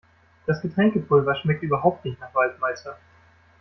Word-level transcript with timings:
Das 0.47 0.59
Getränkepulver 0.63 1.35
schmeckt 1.35 1.61
überhaupt 1.61 2.05
nicht 2.05 2.19
nach 2.19 2.33
Waldmeister. 2.33 2.97